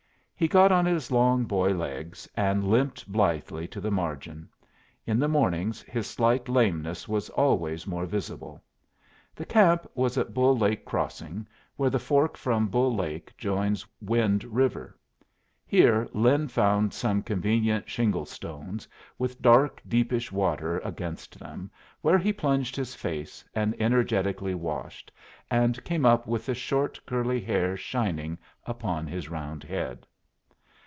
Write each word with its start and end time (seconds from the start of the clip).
He 0.41 0.47
got 0.47 0.71
on 0.71 0.85
his 0.87 1.11
long 1.11 1.43
boy 1.45 1.69
legs 1.69 2.27
and 2.35 2.67
limped 2.67 3.07
blithely 3.07 3.67
to 3.67 3.79
the 3.79 3.91
margin. 3.91 4.49
In 5.05 5.19
the 5.19 5.27
mornings 5.27 5.83
his 5.83 6.07
slight 6.07 6.49
lameness 6.49 7.07
was 7.07 7.29
always 7.29 7.85
more 7.85 8.07
visible. 8.07 8.63
The 9.35 9.45
camp 9.45 9.85
was 9.93 10.17
at 10.17 10.33
Bull 10.33 10.57
Lake 10.57 10.83
Crossing, 10.83 11.45
where 11.75 11.91
the 11.91 11.99
fork 11.99 12.37
from 12.37 12.69
Bull 12.69 12.95
Lake 12.95 13.37
joins 13.37 13.85
Wind 14.01 14.43
River. 14.45 14.97
Here 15.67 16.09
Lin 16.11 16.47
found 16.47 16.91
some 16.91 17.21
convenient 17.21 17.87
shingle 17.87 18.25
stones, 18.25 18.87
with 19.19 19.43
dark, 19.43 19.79
deepish 19.87 20.31
water 20.31 20.79
against 20.79 21.37
them, 21.37 21.69
where 22.01 22.17
he 22.17 22.33
plunged 22.33 22.75
his 22.75 22.95
face 22.95 23.45
and 23.53 23.79
energetically 23.79 24.55
washed, 24.55 25.11
and 25.51 25.83
came 25.83 26.03
up 26.03 26.25
with 26.25 26.47
the 26.47 26.55
short 26.55 26.99
curly 27.05 27.41
hair 27.41 27.77
shining 27.77 28.39
upon 28.65 29.05
his 29.05 29.29
round 29.29 29.63
head. 29.63 30.07